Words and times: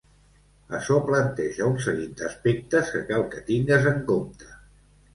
Açò 0.77 0.97
planteja 1.09 1.69
un 1.73 1.77
seguit 1.89 2.17
d'aspectes 2.23 2.93
que 2.97 3.05
cal 3.13 3.31
que 3.37 3.47
tingues 3.55 3.91
en 3.97 4.05
compte. 4.13 4.55